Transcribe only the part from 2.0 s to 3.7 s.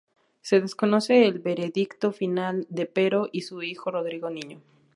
final de Pero y su